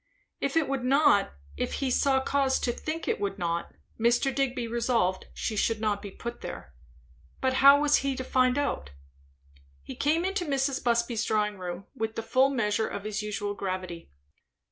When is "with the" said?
11.93-12.23